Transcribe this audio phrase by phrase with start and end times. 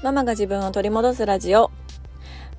[0.00, 1.72] ママが自分を取り戻すラジオ。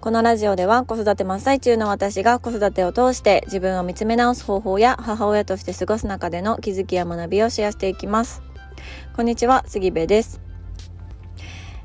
[0.02, 8.42] このラジオでは子育て真っ最中の私が子育てを通して自分を見つめ直す方法や母親として過ごす中での気づきや学びをシェアしていきます。
[9.16, 10.42] こんにちは、杉部です。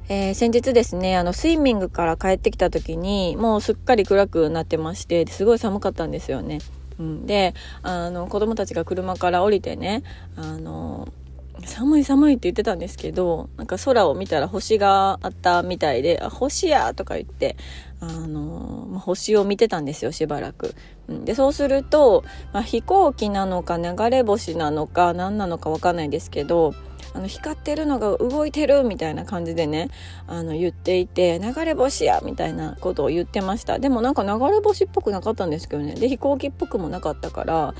[0.08, 6.58] えー、先日ですね、あの、スイミングから帰ってきた時に、もうすっかり暗くなってまして、すごい寒かったんですよね。
[6.98, 10.02] うん、で、あの、子供たちが車から降りてね、
[10.36, 11.08] あの、
[11.66, 17.56] 寒い寒いって言ってたんですけど、なんか空を見たら星があったみたいで、あ、星やとか言って、
[18.00, 20.74] あの、まあ、星を見てたんですよ、しばらく。
[21.08, 26.74] で、そうすると、まあ、飛行機なのか流れ星なのか何なのかわかんないですけど、
[27.14, 29.88] あの、光ってるのが動いてるみたいな感じでね、
[30.26, 33.78] あの、言っていて、流れ星やみたいなことを言ってました。
[33.78, 35.94] でもなんか流れ星っぽくなかったんですけどね。
[35.94, 37.74] で、飛行機っぽくもなかったから、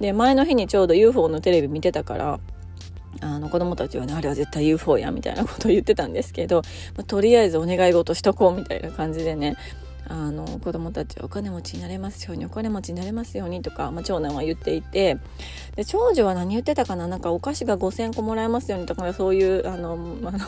[0.00, 2.40] で、前の日にちょうど UFO のテレビ見てたから、
[3.20, 6.62] あの子供たちはねあれは絶対 UFO やみたいなことを言ってたんですけど、
[6.96, 9.56] まあ、とりあえずお願い事しとこうみたいな感じでね
[10.10, 15.18] あの子供たちはお金持ちになれますようにお金持ちになれますようにとか、まあ、長男は言っていて
[15.76, 20.38] で長女は何言ってたかななんかお菓子が5,000個もらえますようにとかそういうあのあの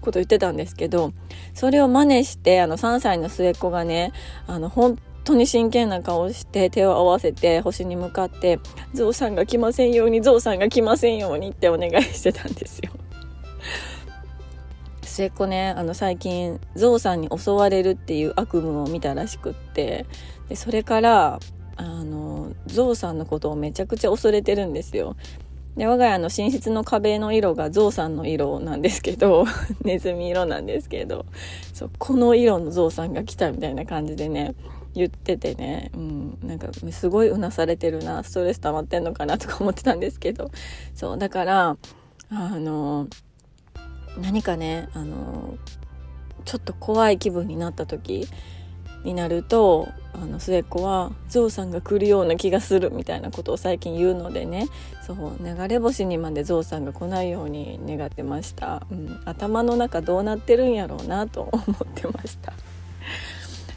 [0.00, 1.12] こと言ってたんですけど
[1.54, 4.12] それを真似してあの3歳の末っ子がね
[4.46, 8.58] あの本当に真剣な顔して手を合わせて星に向かって
[8.94, 12.90] 「ゾウさんが来ませんようにゾウさんが来ませんように」ってお願いしてたんですよ。
[15.02, 20.06] 末っ子ねあの最近ゾウさんに襲われるっていう悪夢を見たらしくって
[20.48, 21.40] でそれから
[21.76, 25.16] あのゾウさんのことをめちゃくちゃ恐れてるんですよ。
[25.76, 29.44] で我が家の寝室の壁の色がゾウさんの色なんですけど
[29.84, 31.26] ネズミ色なんですけど
[31.72, 34.54] そうこの色のゾウさんが来たみたいな感じでね
[34.94, 38.22] 言っててね、うん、なんかすごいうなされてるな。
[38.24, 40.50] ストレス溜まってんのかなとか思ってたんですけど。
[40.94, 41.76] そうだから
[42.30, 43.08] あの
[44.20, 45.56] 何かねあの
[46.44, 48.26] ちょっと怖い気分になった時
[49.04, 54.68] になるとあの末っ子は「ゾウさんが来るような気がする」みたいなことを最近言うのでね。
[55.06, 62.52] そう流れ星にまでゾウさんが来ないように願ってました、うん、頭の中どうなってるんやろうなと思ってました。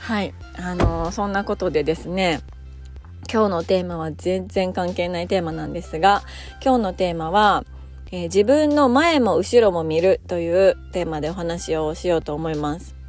[0.03, 0.33] はい。
[0.57, 2.41] あの、そんなことでですね
[3.31, 6.23] 今日のテーマは全然関係ないテーマなんですが
[6.63, 7.63] 今日のテーマは、
[8.11, 13.02] えー、自分の前も後ろも見るというテーマでお話をしようと思います。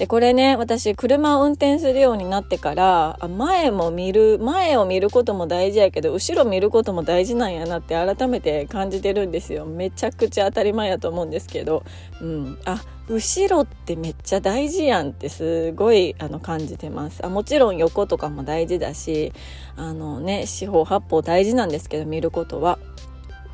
[0.00, 9.66] で、これね、私、車を運転するようになってから、前も見る、前を見ることも大事やけど、後ろ見ることも大事なんやなって改めて感じてるんですよ。
[9.66, 11.82] めちゃくちゃ当たり前やと思うんですけど、
[12.22, 12.58] うん。
[12.64, 19.32] あ、後ろってめっちゃ大事やんってすごいあの感じてますあもちろん横とかも大事だし
[19.74, 22.78] あのね四方八方大事なんですけど見ることは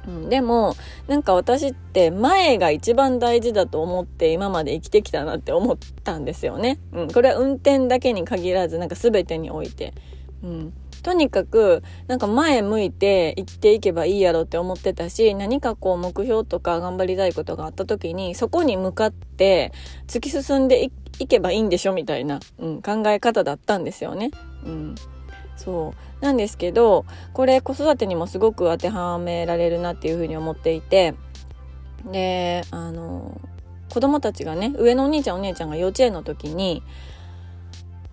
[0.06, 0.76] うん、でも
[1.08, 6.78] なんか私って前が一番大事だと思って今まで生きてきたなって思ったんですよね。
[6.92, 9.92] うん、これは運転だけに限らずなんか全てにおいて。
[10.42, 10.72] うん、
[11.02, 19.72] とにかくなんか前向いて生きていけばいいやろって思ってたし何かこう目標とか頑張りたいことがあった時にそこに向かって
[20.06, 24.30] 突き進んでいけばいいんでしょみたいな、うん、考え方だったんですよね。
[24.64, 24.94] うん
[25.56, 31.14] そうなんですけどこれ子育てにもすごく当てはめられるなっていうふうに思っていて
[32.10, 33.40] であの
[33.90, 36.82] 子供たちがね上のお兄ちゃんお姉ちゃんが幼稚園の時に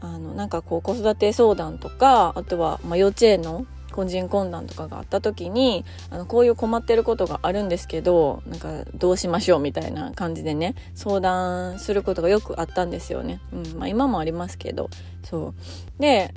[0.02, 13.40] あのなんかこう子育て相談とかあとは、ま、幼稚園の個人懇談とかがあった時にあのこういう困ってることがあるんですけどなんかどうしましょうみたいな感じでね相談することがよくあったんですよね。
[13.53, 14.90] うんまあ、今もありますけど
[15.24, 15.53] そ
[16.00, 16.34] うで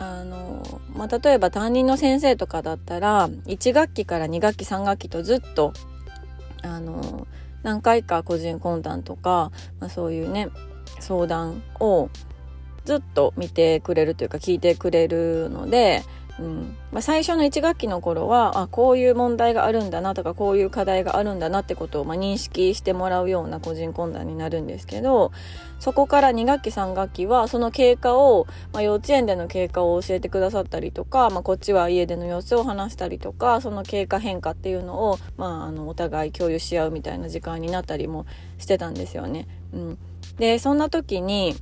[0.00, 5.72] あの、まあ、例えば担任の先生とかだったら1学期から2学期3学期とずっと
[6.62, 7.26] あの
[7.62, 10.48] 何回か個人懇談とか、まあ、そういうね
[10.98, 12.08] 相談を
[12.84, 16.02] ずっと見てくれるというか聞いてくれるので
[16.40, 25.32] うんまあ、最初の1学期の頃はあこういう問題があるんだなとかこういう課題があるんだなってことを、まあ、認識してもらうような個人懇談になるんですけど
[25.78, 38.24] そこから2学期3学期はその経過を、まあ、幼稚園での経過を教えてくださったりとか、まあ、こっちは家での様子を話したりとかその経過変化っていうのを、まあ、あのお互い共有し合うみたいな時間になったりも
[38.58, 39.46] してたんですよね。
[39.72, 39.98] うん、
[40.38, 41.54] でそんな時に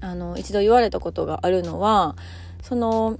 [0.00, 2.16] あの一度言われたことがあるのは
[2.62, 3.18] その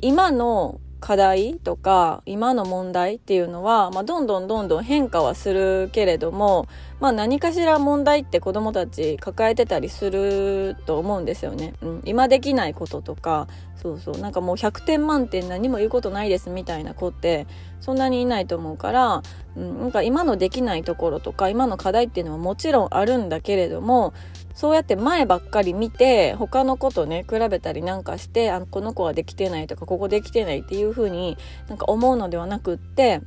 [0.00, 6.66] 今の課題とか今の問題っていうのは、まあ、どんどんどんどん変化はするけれども、
[7.00, 11.74] まあ、何かしら問題って子どもたち抱えてたりすると思うんですよね。
[11.82, 13.46] うん、今できないこととか
[13.76, 17.46] そうそうなんかもう100点満点何も言うことないですみたいな子って
[17.80, 19.22] そんなにいないと思うから、
[19.56, 24.14] うん、なんか今のできないところとか今の課題っていうのはもちろんあるんだけれども
[24.58, 31.38] そうやって前ばっかり見て他の子とね比べたりなんかしてあこの子はできてないとかここできてないっていう風に
[31.68, 33.20] なんか思うのではなくって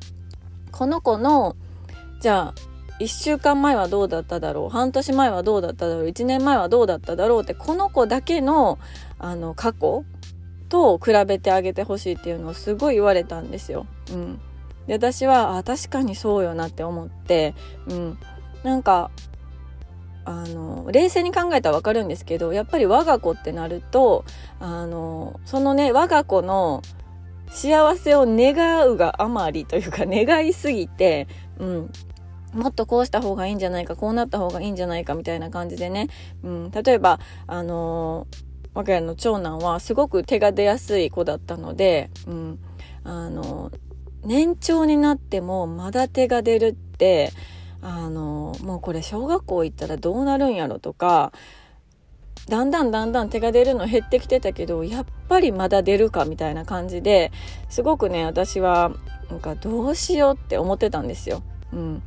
[0.74, 1.56] この子の
[2.20, 2.54] じゃあ
[3.00, 8.78] 1週間前はどうだっただろう半年前はどうだっただろう1年前はどうだっただろうってこの子だけの
[9.18, 10.04] あの過去
[10.68, 13.88] と比べてあげてほしいっていうのをすごい言われたんですよ。
[14.12, 14.42] うん、
[14.86, 17.56] で私はあ確かにそうよなって思って、
[17.88, 18.18] うん、
[18.64, 19.12] なんか
[20.26, 24.24] あの冷静に考えたら分かるんですけどやっぱり我が子ってなると
[24.60, 26.82] あのそのね我が子の
[27.50, 31.28] 幸せを願うがあまりというか願いすぎて、
[31.60, 31.92] うん、
[32.54, 36.08] もっとこうした方がいいんじゃないかこうなった方がいいんじゃないかみたいな感じでね、
[36.44, 38.28] うん、例えばあの
[38.74, 42.60] 我が家の長男はすごく手が出やすい子だったので、うん、
[43.04, 43.72] あの
[44.24, 47.32] 年長になってもまだ手が出るって
[47.82, 51.32] あのもうこれ小学校行ったらどうなるんやろとか
[52.48, 57.32] だんだんだんだん手が出るの減ってきてたけどやっぱりまだ出るかみたいな感じで
[57.70, 58.92] すごくね私は
[59.30, 61.42] なんかどうしようって思ってたんですよ。
[61.72, 62.04] うん、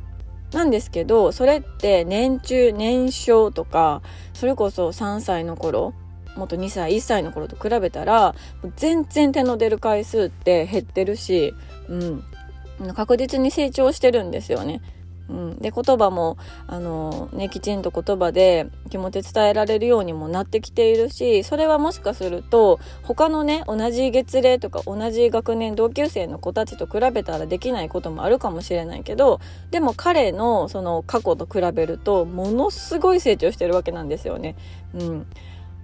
[0.51, 4.01] なんですけどそれって年中年少とか
[4.33, 5.93] それこそ3歳の頃
[6.35, 8.35] もっと2歳1歳の頃と比べたら
[8.75, 11.53] 全然手の出る回数って減ってるし、
[11.87, 14.81] うん、確実に成長してるんですよね。
[15.29, 16.37] うん、で言葉も
[16.67, 29.39] あの、ね、きちんと言葉で気持ち伝えられるようにもなってきているしそれはもしかすると他のね同じ月齢とか同じ学年同級生の子たちと比べたらできないこともあるかもしれないけど
[29.71, 34.55] でも彼のその過去と比べるとものすごい成長してるわけなんですよね。
[34.93, 35.27] うん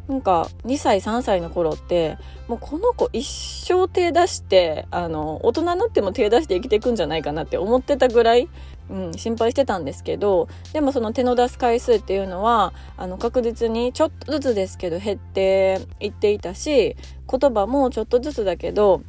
[0.08, 2.18] なんか2歳3歳の頃って
[2.48, 8.50] もうこの子一生手出してあの大人になっても手出して生きていくんじゃないかなって思ってたぐらい、
[8.90, 16.98] うん、心配してたんですけどでもその手の出す回数っていうのはあの確実にちょっとずつですけど減っていっていたし
[17.30, 19.04] 言葉もちょっとずつだけど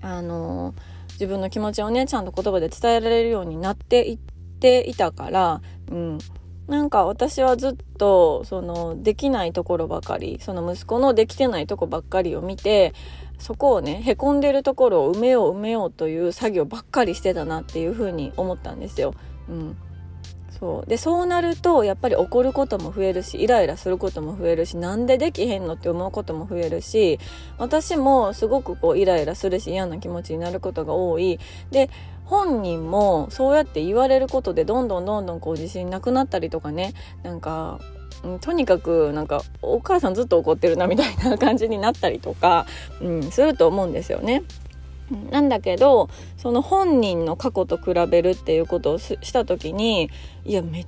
[0.00, 0.74] あの
[1.12, 4.18] 自分の気持ちをねちゃんと言葉で伝えられるようになっていっ
[4.58, 6.18] ていたから、うん、
[6.68, 12.94] なんか私はずっとそのできないところばかりその息子のできてないとこばっかりを見て
[13.38, 19.14] そこをねへこんでるところを埋めよう埋めようという作業ばっかりしてたなっていうふうに思ったんですよ。
[19.48, 19.76] うん、
[20.64, 27.20] そうでそうなるとやっぱり怒ることも増えるしイライラすることも増えるしなんでできへんのって思うことも増えるし
[27.58, 31.38] 私もすごくこうイライラするし嫌な気持ちになることが多い
[31.70, 31.90] で
[32.24, 37.78] 本人もそうやって言われることでどんどんどんどんこう自信なくなったりとかねなんか
[38.40, 42.64] とにかくなんかお母さんずっと怒ってるなみたいな感じになったりとか、
[43.02, 44.44] うん、すると思うんですよね。
[45.30, 46.08] なんだけど
[46.44, 50.10] その本人の過去と比べるっていうことをした時に
[50.44, 50.84] いやめっ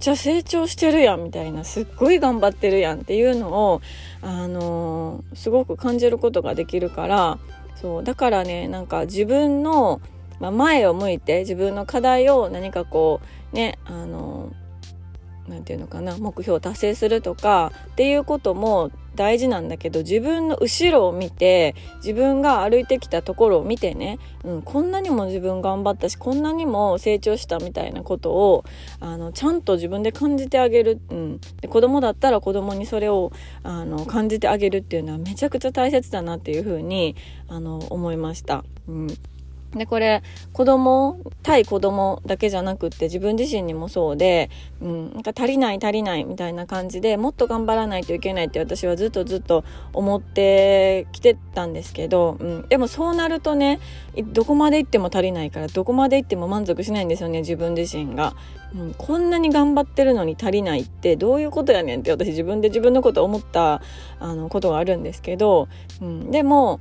[0.00, 3.82] ちゃ成長してるやんみたいなすっごい頑張ってるやんっていうのを、
[4.20, 7.38] あのー、すごく感じることができるから
[7.76, 10.00] そうだからねなんか自分の
[10.38, 13.20] まあ、前を向いて自分の課題を何かこ
[13.52, 14.52] うねあの
[15.48, 28.64] 何て言うのかな目標を達成するとかっていうことも大事なんだけど自分の後ろを見て自分が歩いてきたところを見てね、うん、こんなにも自分頑張ったしこんなにも成長したみたいなことを
[29.00, 33.32] あのちゃんと自分で感じてあげる、うん、で子供だったら子供にそれを
[33.62, 37.16] あの感じてあげるっていうのはめちゃくちゃ大切だなっていうふうに
[37.48, 38.64] あの思いました。
[38.86, 39.06] うん
[39.76, 53.80] で、これ、子供、対子供だけじゃなくって自分自身にもそうで、うん、なんか足りない足りないみたいな感じでもっと頑張らないといけないって私はずっとずっと思ってきてたんですけど、うん、でもそうなるとね、
[54.32, 58.34] どこまで行っても足りないから、どこまで行っても満足しないんですよね、自分自身が。
[58.74, 63.80] うん、こんなに頑張ってるのに足りないってどういうことやねんって私自分で自分のこと思った
[64.18, 65.68] あのことがあるんですけど、
[66.00, 66.80] うん、でも、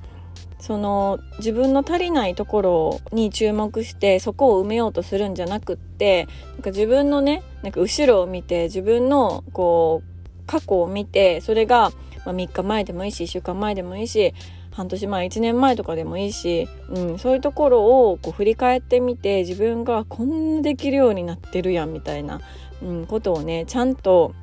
[0.59, 11.91] その自分の足りないところに注目してそこを埋めようとするんじゃなくってなんか自分のねなんか後ろを見て自分のこう過去を見てそれが、
[12.25, 14.33] まあ、3日前でもいいし1週間前でもいいし
[14.71, 22.41] 半年前1年前とかでもいいし、うん、そういうところをこう振り返ってみて自分がこんなできるようになってるやんみたいな、
[22.81, 24.35] うん、ことをねちゃんと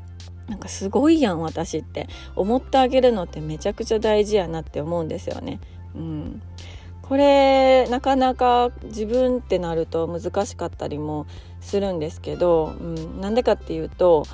[0.48, 5.60] なんかすごいやん私って思ってあげるのってめちゃくちゃ大事やなって思うんですよね。
[5.94, 6.42] うん、
[7.02, 11.26] これなかなか自分ってなると難しかったりも
[11.60, 14.24] するんですけど、うん、なんでかっていうと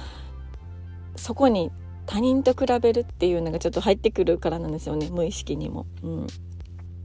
[1.16, 1.72] そこに
[2.06, 5.86] 他人と比べるっていうのがちょっと入ってくるからなんですよね無意識にも。
[6.02, 6.26] うん。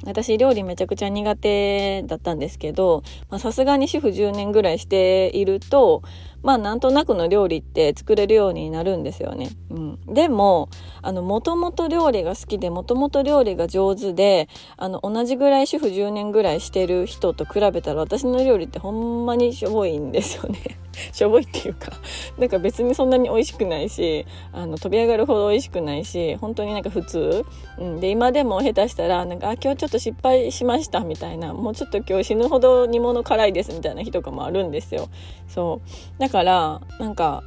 [0.06, 3.04] 私料理めちゃくちゃ苦手だったんですけど
[3.40, 6.04] さすがに主婦10年ぐらいしていると
[6.44, 9.50] まあなんとなくの料理って作れるようになるんですよね。
[9.70, 10.70] うん、でも、
[11.02, 20.60] あの、もともと料理が好きで、もともと料理が上手で、あの、同じぐらい主婦10年ぐらいしてる人と比べたら私の料理ってほんまにしょぼいんですよね。
[21.12, 21.92] しょぼいっていうか、
[22.38, 27.46] なんか別にそんなに美味しくないし、あの、飛び上がるほど美味しくないし、本当になんか普通。
[27.80, 28.00] うん。
[28.00, 35.08] で、今でも下手したら、なんか、あ、今日ちょっと失敗しましたみたいな、もうちょっと今日死ぬほど煮物辛いですみたいな日とかもあるんですよ。
[35.48, 36.22] そう。
[36.34, 37.44] からなんか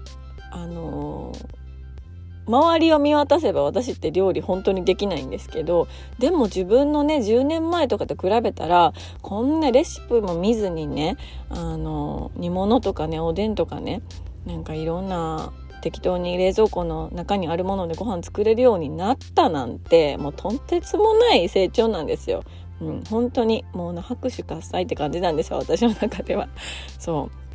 [0.53, 5.89] あのー、周りを見渡せば私って料理本当にできないんですけど
[6.21, 11.17] でも自分のね10年前とかと比べたらこんなレシピも見ずにね
[11.51, 14.03] あの煮物とかねおでんとかね
[14.47, 15.53] なんかいろんな
[15.83, 22.45] 適当に冷蔵庫の中にあるものでご飯作れるようになったなんてもうとんてつもない成長なんですよ。
[22.81, 26.49] うん、本当にもう拍手喝采って感じなんですよ私の中では。
[27.01, 27.46] そう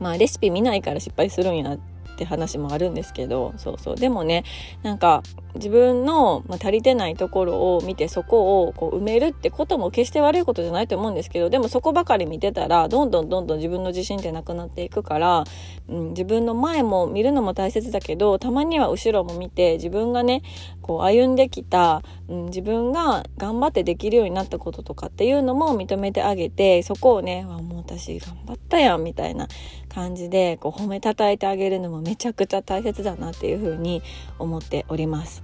[0.00, 1.78] まあレシピ見ないから失敗するんやっ
[2.16, 3.96] て話もあるんですけどそうそう。
[3.96, 4.44] でもね
[4.82, 5.22] なんか
[5.54, 15.44] 自分の、足りてないところを見てそこをこう埋めるってことも決して悪いことじゃないと思うんですけどでもそこばかり見てたらどんどんどんどん自分の自信ってなくなっていくから、
[15.88, 20.42] うん、自分の前も見るのも大切だけどたまには後ろも見て自分がね
[20.82, 29.48] こう歩んできた、うん、自分が頑張ってできるようになったこととかっていうのも認めてあげてそこをねもう私頑張ったやんみたいな
[29.88, 34.02] 感じでこう褒めたたえてあげるのもめちゃくちゃ大切だなっていうふうに
[34.38, 35.43] 思っております。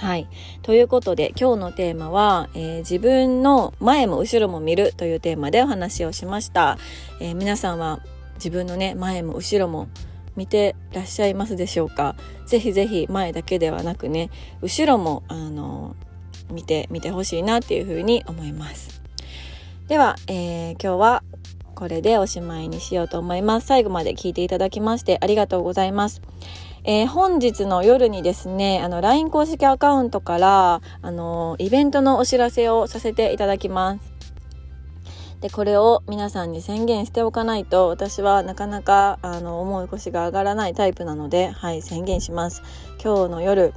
[0.00, 0.26] はい。
[0.62, 6.78] ということで今日のテーマは、えー、自分の前も後ろも見るというテーマでお話をしました。
[7.20, 8.00] えー、皆さんは
[8.36, 9.88] 自分のね前も後ろも
[10.36, 12.16] 見てらっしゃいますでしょうか？
[12.46, 14.30] ぜひぜひ前だけではなくね
[14.62, 15.94] 後ろもあの
[16.50, 19.02] 見てみてほしいなっていうふうに思います
[19.86, 21.22] では、え、今日は
[21.74, 26.22] これでおしまいにしようと思います最後まで聞いていただきましてありがとうございます
[26.84, 34.20] えー、本日の夜にですね、あの、LINE 公式アカウントから、あの、イベントのお知らせをさせていただきます。
[35.40, 42.62] でこれを皆さんに宣言しておかないと私はなかなかあの重い腰が上がらないタイプなのではい宣言します
[43.02, 43.72] 今日の夜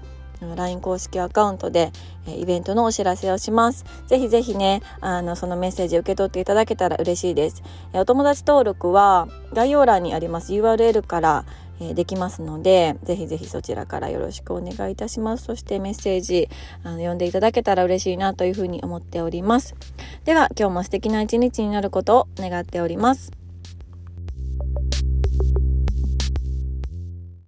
[0.56, 1.92] LINE 公式アカウントで
[2.28, 3.86] イベントのお知らせをします。
[4.08, 7.64] ぜひぜひね、あの、そのメッセージ受け取っていただけたら嬉しいです。
[7.94, 11.46] お友達登録は概要欄にあります URL から
[11.80, 15.46] えできますので、ぜひぜひそちらからよろしくお願いいたします。
[15.46, 16.50] そしてメッセージ、
[16.84, 19.76] あの、読んでいただけたら嬉しいなというふうに思っております。
[20.26, 23.43] では、今日も素敵な一日になることを願っております。